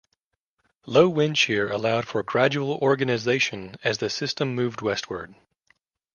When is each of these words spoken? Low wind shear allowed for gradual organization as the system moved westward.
Low 0.87 1.07
wind 1.09 1.37
shear 1.37 1.71
allowed 1.71 2.07
for 2.07 2.23
gradual 2.23 2.71
organization 2.79 3.75
as 3.83 3.99
the 3.99 4.09
system 4.09 4.55
moved 4.55 4.81
westward. 4.81 5.35